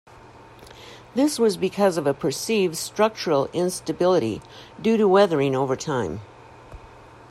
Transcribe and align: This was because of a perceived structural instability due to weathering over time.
This 1.13 1.37
was 1.37 1.57
because 1.57 1.95
of 1.95 2.07
a 2.07 2.13
perceived 2.15 2.75
structural 2.75 3.45
instability 3.53 4.41
due 4.81 4.97
to 4.97 5.07
weathering 5.07 5.55
over 5.55 5.75
time. 5.75 6.21